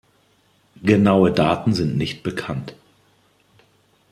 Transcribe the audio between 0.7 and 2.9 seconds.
Genaue Daten sind nicht bekannt.